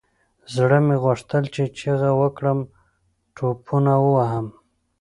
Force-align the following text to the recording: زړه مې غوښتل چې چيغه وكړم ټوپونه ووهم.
زړه 0.55 0.77
مې 0.85 0.95
غوښتل 1.03 1.43
چې 1.53 1.63
چيغه 1.77 2.11
وكړم 2.19 2.59
ټوپونه 3.35 3.93
ووهم. 4.05 4.47